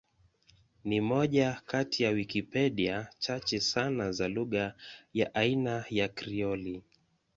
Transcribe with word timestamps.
Ni 0.83 1.01
moja 1.01 1.61
kati 1.65 2.03
ya 2.03 2.09
Wikipedia 2.09 3.07
chache 3.19 3.59
sana 3.59 4.11
za 4.11 4.27
lugha 4.27 4.73
ya 5.13 5.35
aina 5.35 5.85
ya 5.89 6.07
Krioli. 6.09 6.83